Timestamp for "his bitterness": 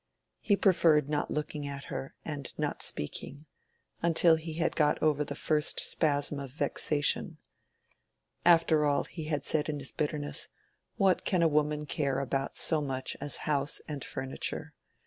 9.77-10.49